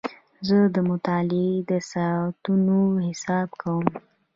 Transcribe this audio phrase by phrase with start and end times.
[0.47, 3.85] زه د مطالعې د ساعتونو حساب کوم.